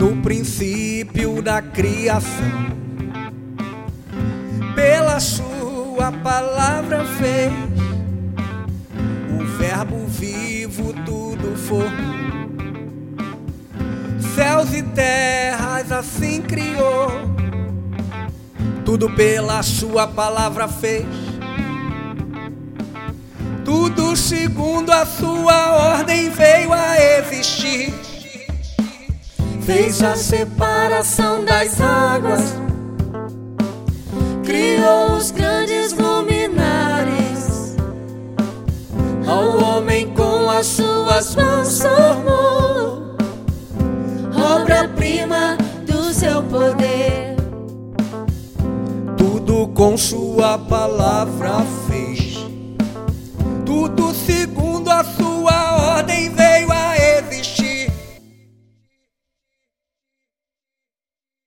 no 0.00 0.16
princípio 0.22 1.42
da 1.42 1.60
criação. 1.60 2.70
Pela 4.74 5.20
sua 5.20 6.10
palavra 6.10 7.04
fez 7.04 7.52
o 9.38 9.44
verbo 9.58 10.06
vivo 10.06 10.94
tudo 11.04 11.54
formou. 11.54 11.90
Céus 14.34 14.72
e 14.72 14.82
terras 14.82 15.92
assim 15.92 16.40
criou. 16.40 17.10
Tudo 18.86 19.10
pela 19.10 19.62
sua 19.62 20.06
palavra 20.06 20.66
fez. 20.66 21.04
Tudo 23.66 24.16
segundo 24.16 24.90
a 24.90 25.04
sua 25.04 25.98
ordem 25.98 26.30
veio 26.30 26.72
a 26.72 26.96
existir 27.18 28.09
fez 29.62 30.02
a 30.02 30.16
separação 30.16 31.44
das 31.44 31.80
águas, 31.80 32.54
criou 34.44 35.16
os 35.16 35.30
grandes 35.30 35.92
luminares, 35.92 37.76
ao 39.26 39.58
homem 39.62 40.12
com 40.14 40.50
as 40.50 40.66
suas 40.66 41.34
mãos 41.36 41.80
formou, 41.80 43.16
obra-prima 44.34 45.56
do 45.86 46.12
seu 46.12 46.42
poder. 46.44 47.36
Tudo 49.16 49.68
com 49.68 49.96
sua 49.96 50.58
palavra 50.58 51.60
fez, 51.86 52.46
tudo 53.64 54.14
segundo 54.14 54.69